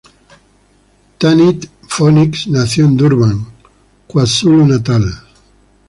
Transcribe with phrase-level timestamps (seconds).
[1.19, 3.39] Tanit Phoenix nació en Durban,
[4.07, 5.03] KwaZulu-Natal.